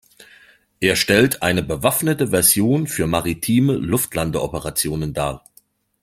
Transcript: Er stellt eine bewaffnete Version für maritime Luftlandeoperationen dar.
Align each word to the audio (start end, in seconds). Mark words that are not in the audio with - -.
Er 0.79 0.95
stellt 0.95 1.43
eine 1.43 1.61
bewaffnete 1.61 2.29
Version 2.29 2.87
für 2.87 3.05
maritime 3.05 3.73
Luftlandeoperationen 3.73 5.13
dar. 5.13 5.43